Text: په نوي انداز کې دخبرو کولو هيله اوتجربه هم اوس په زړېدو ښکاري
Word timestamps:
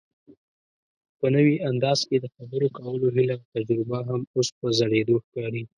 په 1.19 1.27
نوي 1.35 1.55
انداز 1.69 1.99
کې 2.07 2.15
دخبرو 2.25 2.67
کولو 2.77 3.07
هيله 3.15 3.35
اوتجربه 3.55 3.99
هم 4.07 4.21
اوس 4.35 4.47
په 4.59 4.67
زړېدو 4.79 5.15
ښکاري 5.25 5.63